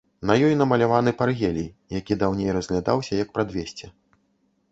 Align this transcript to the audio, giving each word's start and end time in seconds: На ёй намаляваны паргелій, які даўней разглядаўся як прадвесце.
На 0.27 0.35
ёй 0.45 0.53
намаляваны 0.61 1.11
паргелій, 1.19 1.67
які 1.97 2.17
даўней 2.23 2.55
разглядаўся 2.57 3.13
як 3.23 3.29
прадвесце. 3.35 3.85